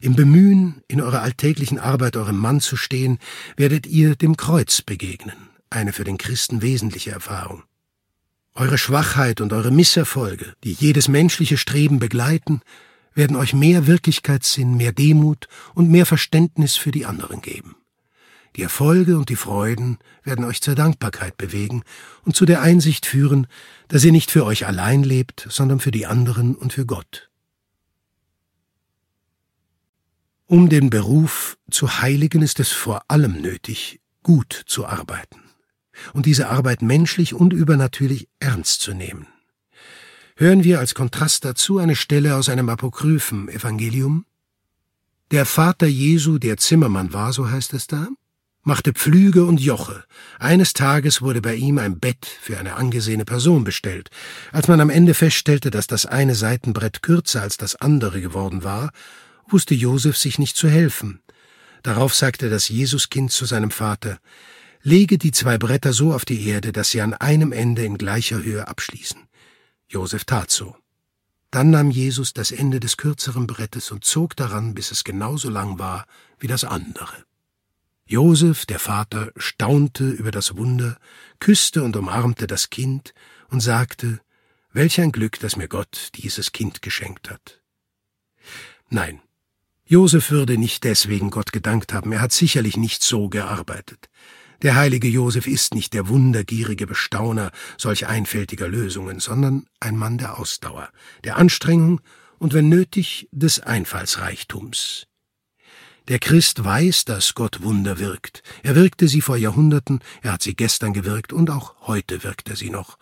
[0.00, 3.18] Im Bemühen, in eurer alltäglichen Arbeit eurem Mann zu stehen,
[3.56, 5.36] werdet ihr dem Kreuz begegnen,
[5.70, 7.62] eine für den Christen wesentliche Erfahrung.
[8.54, 12.62] Eure Schwachheit und eure Misserfolge, die jedes menschliche Streben begleiten,
[13.14, 17.76] werden euch mehr Wirklichkeitssinn, mehr Demut und mehr Verständnis für die anderen geben.
[18.56, 21.82] Die Erfolge und die Freuden werden euch zur Dankbarkeit bewegen
[22.24, 23.46] und zu der Einsicht führen,
[23.88, 27.29] dass ihr nicht für euch allein lebt, sondern für die anderen und für Gott.
[30.50, 35.38] Um den Beruf zu heiligen ist es vor allem nötig, gut zu arbeiten
[36.12, 39.28] und diese Arbeit menschlich und übernatürlich ernst zu nehmen.
[40.34, 44.26] hören wir als Kontrast dazu eine Stelle aus einem apokryphen Evangelium.
[45.30, 48.08] Der Vater Jesu, der Zimmermann war, so heißt es da,
[48.64, 50.02] machte Pflüge und Joche.
[50.40, 54.10] Eines Tages wurde bei ihm ein Bett für eine angesehene Person bestellt.
[54.50, 58.90] Als man am Ende feststellte, dass das eine Seitenbrett kürzer als das andere geworden war,
[59.52, 61.22] wusste Josef sich nicht zu helfen.
[61.82, 64.18] Darauf sagte das Jesuskind zu seinem Vater,
[64.82, 68.42] lege die zwei Bretter so auf die Erde, dass sie an einem Ende in gleicher
[68.42, 69.28] Höhe abschließen.
[69.88, 70.76] Josef tat so.
[71.50, 75.78] Dann nahm Jesus das Ende des kürzeren Brettes und zog daran, bis es genauso lang
[75.78, 76.06] war
[76.38, 77.24] wie das andere.
[78.06, 80.96] Josef, der Vater, staunte über das Wunder,
[81.38, 83.14] küsste und umarmte das Kind
[83.48, 84.20] und sagte,
[84.72, 87.60] welch ein Glück, dass mir Gott dieses Kind geschenkt hat.
[88.88, 89.20] Nein,
[89.90, 94.08] Josef würde nicht deswegen Gott gedankt haben, er hat sicherlich nicht so gearbeitet.
[94.62, 100.38] Der heilige Josef ist nicht der wundergierige Bestauner solch einfältiger Lösungen, sondern ein Mann der
[100.38, 100.90] Ausdauer,
[101.24, 102.00] der Anstrengung
[102.38, 105.08] und wenn nötig des Einfallsreichtums.
[106.06, 108.44] Der Christ weiß, dass Gott Wunder wirkt.
[108.62, 112.54] Er wirkte sie vor Jahrhunderten, er hat sie gestern gewirkt und auch heute wirkt er
[112.54, 112.96] sie noch.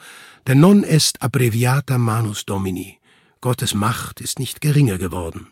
[0.47, 2.99] Denn non est abbreviata manus Domini.
[3.43, 5.49] Gottes Macht ist nicht geringer geworden.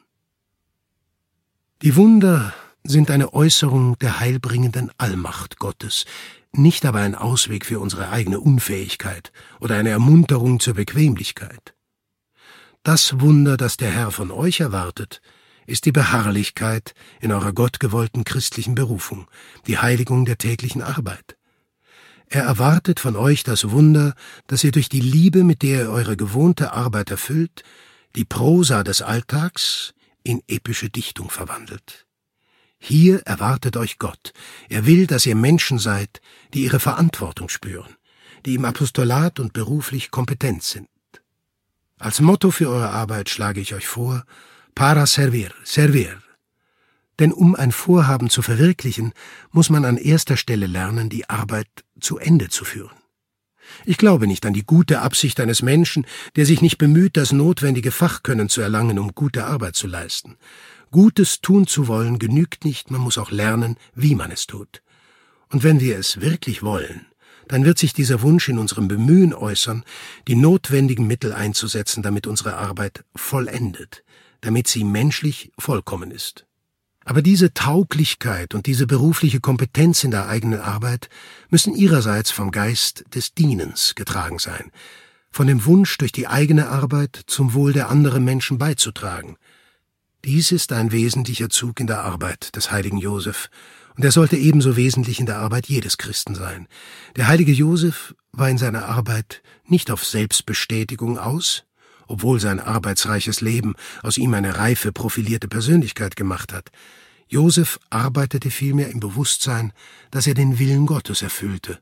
[1.83, 6.07] Die Wunder sind eine Äußerung der heilbringenden Allmacht Gottes,
[6.53, 11.75] nicht aber ein Ausweg für unsere eigene Unfähigkeit oder eine Ermunterung zur Bequemlichkeit.
[12.83, 15.21] Das Wunder, das der Herr von euch erwartet,
[15.67, 19.29] ist die Beharrlichkeit in eurer gottgewollten christlichen Berufung,
[19.67, 21.37] die Heiligung der täglichen Arbeit.
[22.29, 24.15] Er erwartet von euch das Wunder,
[24.47, 27.65] dass ihr durch die Liebe, mit der ihr eure gewohnte Arbeit erfüllt,
[28.15, 29.93] die Prosa des Alltags
[30.27, 32.07] in epische Dichtung verwandelt.
[32.79, 34.33] Hier erwartet euch Gott.
[34.69, 36.21] Er will, dass ihr Menschen seid,
[36.53, 37.97] die ihre Verantwortung spüren,
[38.45, 40.89] die im Apostolat und beruflich kompetent sind.
[41.99, 44.25] Als Motto für eure Arbeit schlage ich euch vor,
[44.75, 46.21] Para servir, servir.
[47.19, 49.15] Denn um ein Vorhaben zu verwirklichen,
[49.51, 53.06] muss man an erster Stelle lernen, die Arbeit zu Ende zu führen.
[53.85, 57.91] Ich glaube nicht an die gute Absicht eines Menschen, der sich nicht bemüht, das notwendige
[57.91, 60.37] Fachkönnen zu erlangen, um gute Arbeit zu leisten.
[60.91, 64.83] Gutes tun zu wollen genügt nicht, man muss auch lernen, wie man es tut.
[65.51, 67.07] Und wenn wir es wirklich wollen,
[67.49, 69.85] dann wird sich dieser Wunsch in unserem Bemühen äußern,
[70.27, 74.05] die notwendigen Mittel einzusetzen, damit unsere Arbeit vollendet,
[74.41, 76.46] damit sie menschlich vollkommen ist.
[77.07, 81.09] Aber diese Tauglichkeit und diese berufliche Kompetenz in der eigenen Arbeit
[81.49, 84.73] müssen ihrerseits vom Geist des Dienens getragen sein,
[85.31, 89.37] von dem Wunsch, durch die eigene Arbeit zum Wohl der anderen Menschen beizutragen.
[90.25, 93.51] Dies ist ein wesentlicher Zug in der Arbeit des heiligen Joseph,
[93.95, 96.67] und er sollte ebenso wesentlich in der Arbeit jedes Christen sein.
[97.15, 101.66] Der heilige Joseph war in seiner Arbeit nicht auf Selbstbestätigung aus,
[102.07, 106.71] obwohl sein arbeitsreiches Leben aus ihm eine reife, profilierte Persönlichkeit gemacht hat.
[107.29, 109.73] Josef arbeitete vielmehr im Bewusstsein,
[110.11, 111.81] dass er den Willen Gottes erfüllte,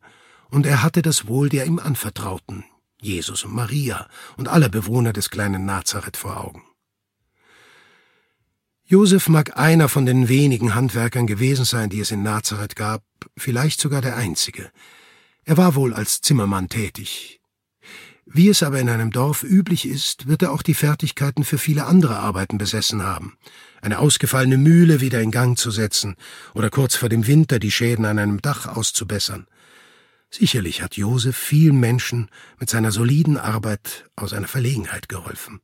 [0.50, 2.64] und er hatte das Wohl der ihm Anvertrauten,
[3.00, 6.62] Jesus und Maria und aller Bewohner des kleinen Nazareth vor Augen.
[8.86, 13.02] Josef mag einer von den wenigen Handwerkern gewesen sein, die es in Nazareth gab,
[13.36, 14.70] vielleicht sogar der einzige.
[15.44, 17.40] Er war wohl als Zimmermann tätig,
[18.26, 21.84] wie es aber in einem Dorf üblich ist, wird er auch die Fertigkeiten für viele
[21.84, 23.36] andere Arbeiten besessen haben.
[23.82, 26.16] Eine ausgefallene Mühle wieder in Gang zu setzen
[26.54, 29.46] oder kurz vor dem Winter die Schäden an einem Dach auszubessern.
[30.30, 35.60] Sicherlich hat Josef vielen Menschen mit seiner soliden Arbeit aus einer Verlegenheit geholfen.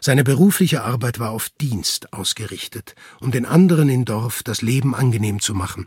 [0.00, 5.40] Seine berufliche Arbeit war auf Dienst ausgerichtet, um den anderen im Dorf das Leben angenehm
[5.40, 5.86] zu machen,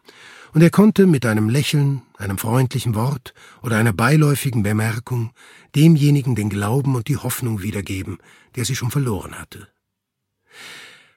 [0.56, 5.32] und er konnte mit einem Lächeln, einem freundlichen Wort oder einer beiläufigen Bemerkung
[5.76, 8.20] demjenigen den Glauben und die Hoffnung wiedergeben,
[8.56, 9.68] der sie schon verloren hatte.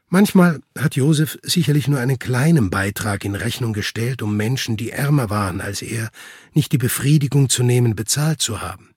[0.08, 5.30] Manchmal hat Josef sicherlich nur einen kleinen Beitrag in Rechnung gestellt, um Menschen, die ärmer
[5.30, 6.10] waren als er,
[6.52, 8.90] nicht die Befriedigung zu nehmen, bezahlt zu haben.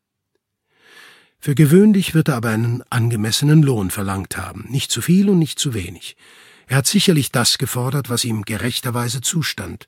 [1.37, 5.59] Für gewöhnlich wird er aber einen angemessenen Lohn verlangt haben, nicht zu viel und nicht
[5.59, 6.17] zu wenig.
[6.65, 9.87] Er hat sicherlich das gefordert, was ihm gerechterweise zustand,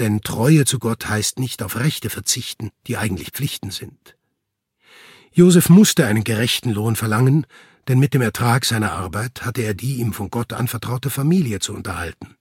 [0.00, 4.16] denn Treue zu Gott heißt nicht auf Rechte verzichten, die eigentlich Pflichten sind.
[5.32, 7.46] Josef musste einen gerechten Lohn verlangen,
[7.86, 11.72] denn mit dem Ertrag seiner Arbeit hatte er die ihm von Gott anvertraute Familie zu
[11.72, 12.34] unterhalten.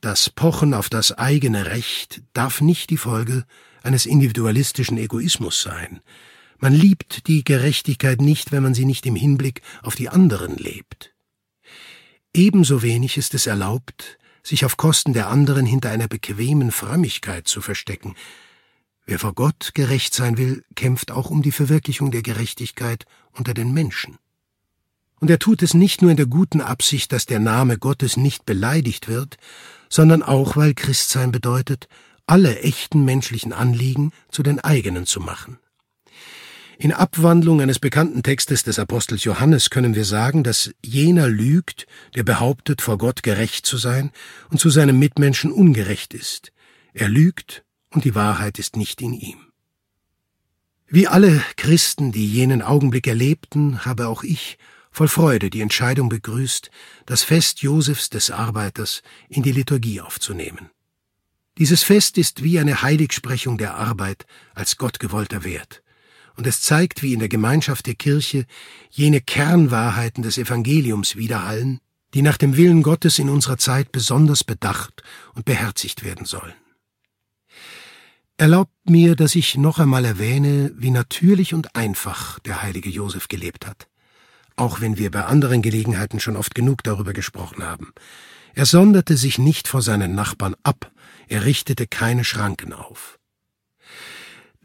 [0.00, 3.44] Das Pochen auf das eigene Recht darf nicht die Folge
[3.82, 6.00] eines individualistischen Egoismus sein,
[6.60, 11.14] man liebt die Gerechtigkeit nicht, wenn man sie nicht im Hinblick auf die anderen lebt.
[12.34, 17.60] Ebenso wenig ist es erlaubt, sich auf Kosten der anderen hinter einer bequemen Frömmigkeit zu
[17.60, 18.14] verstecken.
[19.06, 23.72] Wer vor Gott gerecht sein will, kämpft auch um die Verwirklichung der Gerechtigkeit unter den
[23.72, 24.18] Menschen.
[25.20, 28.46] Und er tut es nicht nur in der guten Absicht, dass der Name Gottes nicht
[28.46, 29.36] beleidigt wird,
[29.88, 31.88] sondern auch, weil Christsein bedeutet,
[32.26, 35.58] alle echten menschlichen Anliegen zu den eigenen zu machen.
[36.80, 42.22] In Abwandlung eines bekannten Textes des Apostels Johannes können wir sagen, dass jener lügt, der
[42.22, 44.12] behauptet, vor Gott gerecht zu sein
[44.48, 46.52] und zu seinem Mitmenschen ungerecht ist.
[46.94, 49.38] Er lügt und die Wahrheit ist nicht in ihm.
[50.86, 54.56] Wie alle Christen, die jenen Augenblick erlebten, habe auch ich
[54.92, 56.70] voll Freude die Entscheidung begrüßt,
[57.06, 60.70] das Fest Josefs des Arbeiters in die Liturgie aufzunehmen.
[61.58, 65.82] Dieses Fest ist wie eine Heiligsprechung der Arbeit als gottgewollter Wert
[66.38, 68.46] und es zeigt, wie in der Gemeinschaft der Kirche
[68.90, 71.80] jene Kernwahrheiten des Evangeliums widerhallen,
[72.14, 75.02] die nach dem Willen Gottes in unserer Zeit besonders bedacht
[75.34, 76.54] und beherzigt werden sollen.
[78.36, 83.66] Erlaubt mir, dass ich noch einmal erwähne, wie natürlich und einfach der heilige Josef gelebt
[83.66, 83.88] hat,
[84.54, 87.92] auch wenn wir bei anderen Gelegenheiten schon oft genug darüber gesprochen haben.
[88.54, 90.92] Er sonderte sich nicht vor seinen Nachbarn ab,
[91.26, 93.18] er richtete keine Schranken auf.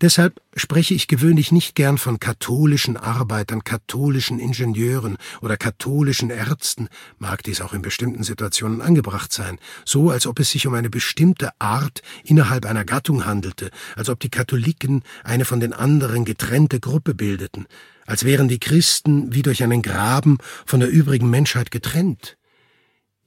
[0.04, 6.90] Deshalb spreche ich gewöhnlich nicht gern von katholischen Arbeitern, katholischen Ingenieuren oder katholischen Ärzten,
[7.20, 10.90] mag dies auch in bestimmten Situationen angebracht sein, so als ob es sich um eine
[10.90, 16.82] bestimmte Art innerhalb einer Gattung handelte, als ob die Katholiken eine von den anderen getrennte
[16.82, 17.66] Gruppe bildeten,
[18.06, 22.36] als wären die Christen wie durch einen Graben von der übrigen Menschheit getrennt.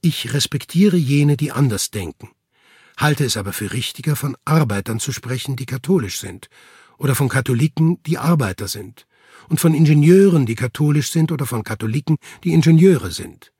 [0.01, 2.29] Ich respektiere jene, die anders denken
[2.97, 6.49] halte es aber für richtiger, von Arbeitern zu sprechen, die katholisch sind,
[6.97, 9.05] oder von Katholiken, die Arbeiter sind,
[9.49, 13.53] und von Ingenieuren, die katholisch sind, oder von Katholiken, die Ingenieure sind.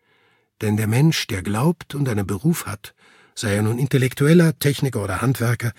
[0.61, 2.95] Denn der Mensch, der glaubt und einen Beruf hat,
[3.35, 5.71] sei er nun Intellektueller, Techniker oder Handwerker,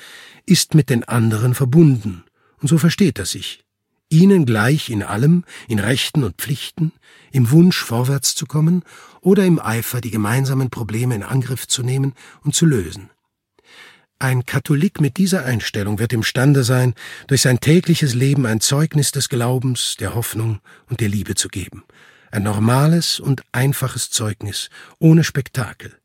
[0.46, 2.24] ist mit den anderen verbunden,
[2.60, 3.64] und so versteht er sich.
[4.10, 6.92] Ihnen gleich in allem, in Rechten und Pflichten,
[7.30, 8.82] im Wunsch vorwärts zu kommen
[9.20, 13.10] oder im Eifer die gemeinsamen Probleme in Angriff zu nehmen und zu lösen.
[14.20, 16.94] Ein Katholik mit dieser Einstellung wird imstande sein,
[17.28, 21.85] durch sein tägliches Leben ein Zeugnis des Glaubens, der Hoffnung und der Liebe zu geben.
[22.33, 25.96] Ein normales und einfaches Zeugnis, ohne Spektakel.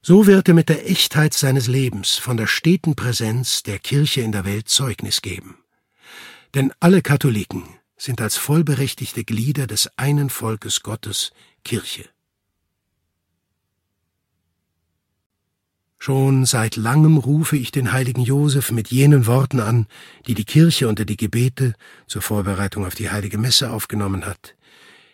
[0.00, 4.30] So wird er mit der Echtheit seines Lebens von der steten Präsenz der Kirche in
[4.30, 5.58] der Welt Zeugnis geben.
[6.54, 7.64] Denn alle Katholiken
[7.96, 11.32] sind als vollberechtigte Glieder des einen Volkes Gottes
[11.64, 12.08] Kirche.
[16.02, 19.86] Schon seit langem rufe ich den heiligen Josef mit jenen Worten an,
[20.26, 21.74] die die Kirche unter die Gebete
[22.06, 24.56] zur Vorbereitung auf die heilige Messe aufgenommen hat.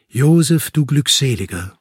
[0.07, 1.77] Josef, du Glückseliger,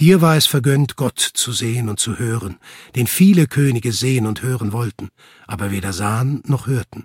[0.00, 2.56] dir war es vergönnt, Gott zu sehen und zu hören,
[2.96, 5.10] den viele Könige sehen und hören wollten,
[5.46, 7.04] aber weder sahen noch hörten.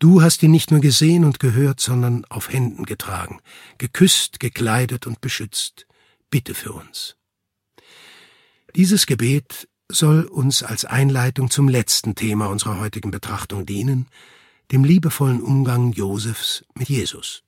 [0.00, 3.38] Du hast ihn nicht nur gesehen und gehört, sondern auf Händen getragen,
[3.78, 5.86] geküsst, gekleidet und beschützt.
[6.30, 7.14] Bitte für uns.
[8.74, 14.06] Dieses Gebet soll uns als Einleitung zum letzten Thema unserer heutigen Betrachtung dienen,
[14.70, 17.42] dem liebevollen Umgang Josefs mit Jesus.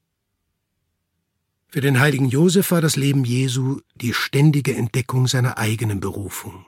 [1.69, 6.65] Für den heiligen Josef war das Leben Jesu die ständige Entdeckung seiner eigenen Berufung.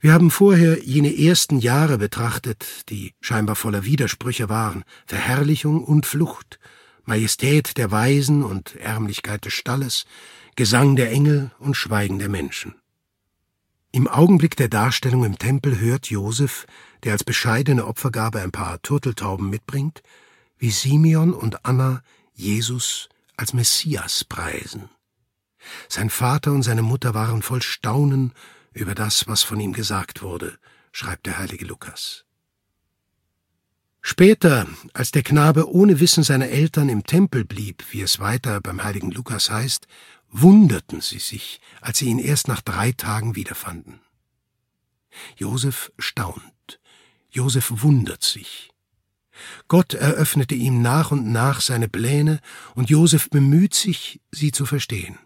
[0.00, 6.58] Wir haben vorher jene ersten Jahre betrachtet, die scheinbar voller Widersprüche waren, Verherrlichung und Flucht,
[7.04, 10.04] Majestät der Weisen und Ärmlichkeit des Stalles,
[10.56, 12.74] Gesang der Engel und Schweigen der Menschen.
[13.94, 16.66] Im Augenblick der Darstellung im Tempel hört Josef,
[17.04, 20.02] der als bescheidene Opfergabe ein paar Turteltauben mitbringt,
[20.58, 22.02] wie Simeon und Anna
[22.32, 24.88] Jesus als Messias preisen.
[25.88, 28.32] Sein Vater und seine Mutter waren voll Staunen
[28.72, 30.58] über das, was von ihm gesagt wurde,
[30.90, 32.24] schreibt der heilige Lukas.
[34.00, 38.82] Später, als der Knabe ohne Wissen seiner Eltern im Tempel blieb, wie es weiter beim
[38.82, 39.86] heiligen Lukas heißt,
[40.34, 44.00] wunderten sie sich, als sie ihn erst nach drei Tagen wiederfanden.
[45.36, 46.80] Josef staunt,
[47.30, 48.70] Josef wundert sich.
[49.68, 52.40] Gott eröffnete ihm nach und nach seine Pläne,
[52.74, 55.18] und Josef bemüht sich, sie zu verstehen.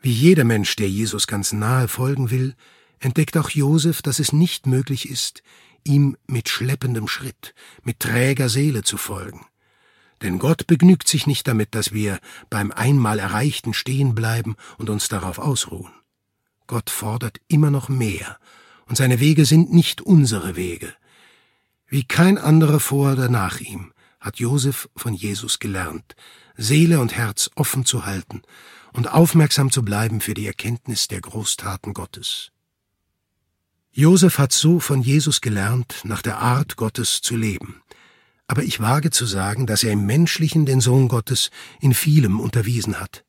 [0.00, 2.54] Wie jeder Mensch, der Jesus ganz nahe folgen will,
[3.00, 5.42] entdeckt auch Josef, dass es nicht möglich ist,
[5.84, 9.46] ihm mit schleppendem Schritt, mit träger Seele zu folgen.
[10.22, 12.18] Denn Gott begnügt sich nicht damit, dass wir
[12.50, 15.92] beim einmal Erreichten stehen bleiben und uns darauf ausruhen.
[16.66, 18.38] Gott fordert immer noch mehr,
[18.86, 20.94] und seine Wege sind nicht unsere Wege.
[21.86, 26.16] Wie kein anderer vor oder nach ihm hat Josef von Jesus gelernt,
[26.56, 28.42] Seele und Herz offen zu halten
[28.92, 32.50] und aufmerksam zu bleiben für die Erkenntnis der Großtaten Gottes.
[33.92, 37.82] Josef hat so von Jesus gelernt, nach der Art Gottes zu leben.
[38.46, 43.00] Aber ich wage zu sagen, dass er im Menschlichen den Sohn Gottes in vielem unterwiesen
[43.00, 43.24] hat.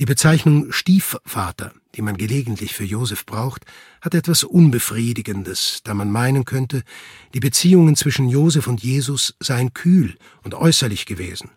[0.00, 3.64] Die Bezeichnung Stiefvater, die man gelegentlich für Josef braucht,
[4.00, 6.82] hat etwas Unbefriedigendes, da man meinen könnte,
[7.32, 11.50] die Beziehungen zwischen Josef und Jesus seien kühl und äußerlich gewesen.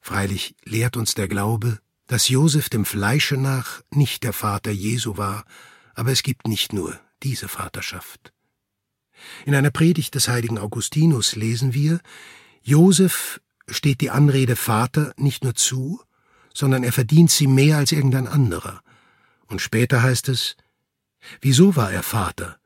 [0.00, 5.44] Freilich lehrt uns der Glaube, dass Josef dem Fleische nach nicht der Vater Jesu war,
[5.94, 8.32] aber es gibt nicht nur diese Vaterschaft.
[9.46, 12.00] In einer Predigt des heiligen Augustinus lesen wir,
[12.62, 16.00] Josef steht die Anrede Vater nicht nur zu,
[16.54, 18.82] sondern er verdient sie mehr als irgendein anderer.
[19.46, 20.56] Und später heißt es,
[21.40, 22.58] wieso war er Vater?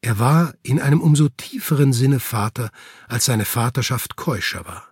[0.00, 2.70] Er war in einem umso tieferen Sinne Vater,
[3.08, 4.87] als seine Vaterschaft keuscher war.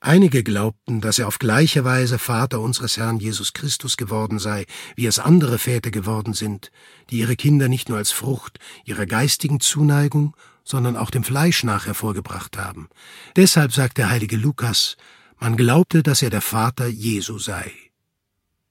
[0.00, 5.06] Einige glaubten, dass er auf gleiche Weise Vater unseres Herrn Jesus Christus geworden sei, wie
[5.06, 6.70] es andere Väter geworden sind,
[7.10, 11.86] die ihre Kinder nicht nur als Frucht ihrer geistigen Zuneigung, sondern auch dem Fleisch nach
[11.86, 12.88] hervorgebracht haben.
[13.34, 14.96] Deshalb sagt der heilige Lukas,
[15.40, 17.72] man glaubte, dass er der Vater Jesu sei.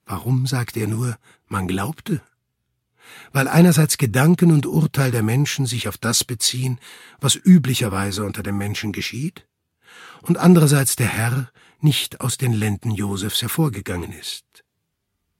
[0.05, 1.17] Warum sagt er nur,
[1.47, 2.21] man glaubte?
[3.33, 6.79] Weil einerseits Gedanken und Urteil der Menschen sich auf das beziehen,
[7.19, 9.46] was üblicherweise unter dem Menschen geschieht,
[10.21, 14.45] und andererseits der Herr nicht aus den Lenden Josefs hervorgegangen ist.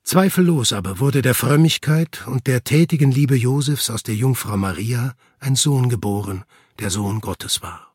[0.04, 5.56] Zweifellos aber wurde der Frömmigkeit und der tätigen Liebe Josefs aus der Jungfrau Maria ein
[5.56, 6.46] Sohn geboren,
[6.80, 7.94] der Sohn Gottes war.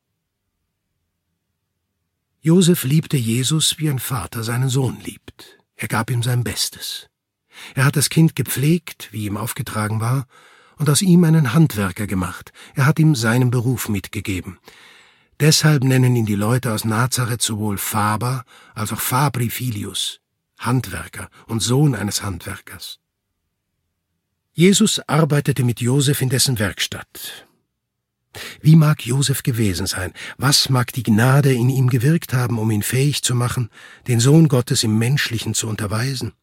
[2.40, 5.58] Josef liebte Jesus, wie ein Vater seinen Sohn liebt.
[5.76, 7.08] Er gab ihm sein Bestes.
[7.74, 10.26] Er hat das Kind gepflegt, wie ihm aufgetragen war,
[10.76, 12.52] und aus ihm einen Handwerker gemacht.
[12.74, 14.58] Er hat ihm seinen Beruf mitgegeben.
[15.43, 18.45] Deshalb nennen ihn die Leute aus Nazareth sowohl Faber
[18.76, 20.20] als auch Fabri Filius,
[20.57, 23.01] Handwerker und Sohn eines Handwerkers.
[24.53, 27.49] Jesus arbeitete mit Josef in dessen Werkstatt.
[28.61, 30.12] Wie mag Josef gewesen sein?
[30.38, 33.68] Was mag die Gnade in ihm gewirkt haben, um ihn fähig zu machen,
[34.07, 36.34] den Sohn Gottes im Menschlichen zu unterweisen?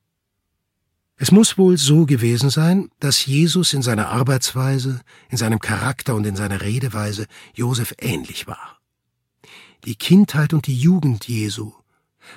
[1.15, 6.25] Es muss wohl so gewesen sein, dass Jesus in seiner Arbeitsweise, in seinem Charakter und
[6.25, 8.78] in seiner Redeweise Josef ähnlich war.
[9.85, 11.73] Die Kindheit und die Jugend Jesu,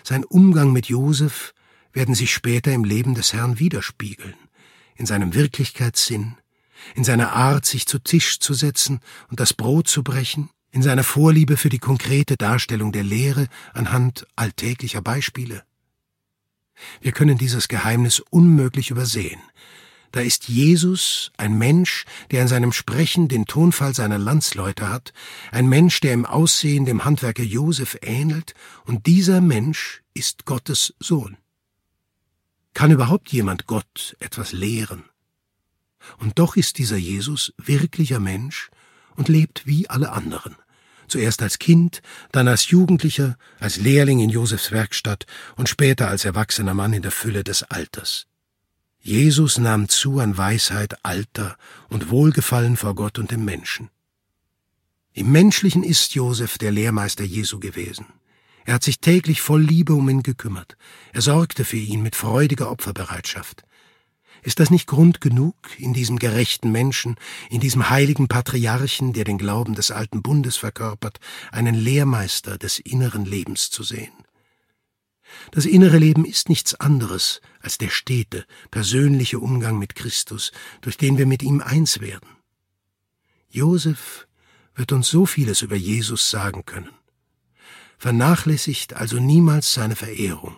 [0.05, 1.55] sein Umgang mit Josef
[1.93, 4.35] werden sich später im Leben des Herrn widerspiegeln,
[4.95, 6.37] in seinem Wirklichkeitssinn,
[6.95, 11.05] in seiner Art, sich zu Tisch zu setzen und das Brot zu brechen, in seiner
[11.05, 15.65] Vorliebe für die konkrete Darstellung der Lehre anhand alltäglicher Beispiele.
[17.01, 19.41] Wir können dieses Geheimnis unmöglich übersehen.
[20.13, 25.15] Da ist Jesus ein Mensch, der in seinem Sprechen den Tonfall seiner Landsleute hat,
[25.51, 28.53] ein Mensch, der im Aussehen dem Handwerker Josef ähnelt,
[28.85, 31.39] und dieser Mensch ist Gottes Sohn.
[32.75, 35.05] Kann überhaupt jemand Gott etwas lehren?
[36.19, 38.71] Und doch ist dieser Jesus wirklicher Mensch
[39.17, 40.57] und lebt wie alle anderen.
[41.09, 42.03] Zuerst als Kind,
[42.33, 47.11] dann als Jugendlicher, als Lehrling in Josefs Werkstatt und später als erwachsener Mann in der
[47.11, 48.27] Fülle des Alters.
[49.05, 51.57] Jesus nahm zu an Weisheit, Alter
[51.89, 53.91] und Wohlgefallen vor Gott und dem Menschen.
[55.13, 58.07] Im Menschlichen ist Josef der Lehrmeister Jesu gewesen.
[58.65, 60.77] Er hat sich täglich voll Liebe um ihn gekümmert.
[61.13, 63.65] Er sorgte für ihn mit freudiger Opferbereitschaft.
[64.43, 67.17] Ist das nicht Grund genug, in diesem gerechten Menschen,
[67.51, 71.19] in diesem heiligen Patriarchen, der den Glauben des alten Bundes verkörpert,
[71.51, 74.13] einen Lehrmeister des inneren Lebens zu sehen?
[75.51, 81.19] Das innere Leben ist nichts anderes als der stete, persönliche Umgang mit Christus, durch den
[81.19, 82.29] wir mit ihm eins werden.
[83.49, 84.27] Josef
[84.75, 86.91] wird uns so vieles über Jesus sagen können.
[87.99, 90.57] Vernachlässigt also niemals seine Verehrung.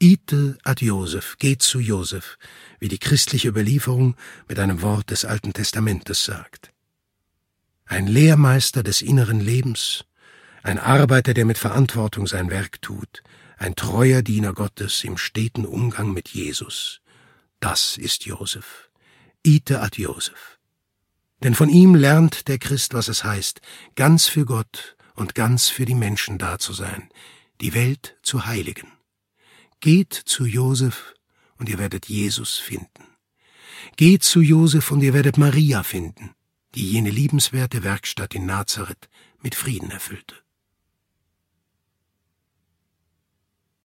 [0.00, 2.36] Ite ad Josef, geht zu Josef,
[2.80, 4.16] wie die christliche Überlieferung
[4.48, 6.72] mit einem Wort des Alten Testamentes sagt.
[7.86, 10.04] Ein Lehrmeister des inneren Lebens,
[10.62, 13.22] ein Arbeiter, der mit Verantwortung sein Werk tut,
[13.56, 17.00] ein treuer Diener Gottes im steten Umgang mit Jesus.
[17.60, 18.90] Das ist Josef.
[19.42, 20.58] Ite ad Josef.
[21.42, 23.60] Denn von ihm lernt der Christ, was es heißt,
[23.96, 27.10] ganz für Gott und ganz für die Menschen da zu sein,
[27.60, 28.92] die Welt zu heiligen.
[29.80, 31.14] Geht zu Josef
[31.58, 33.04] und ihr werdet Jesus finden.
[33.96, 36.34] Geht zu Josef und ihr werdet Maria finden,
[36.74, 39.08] die jene liebenswerte Werkstatt in Nazareth
[39.42, 40.43] mit Frieden erfüllte.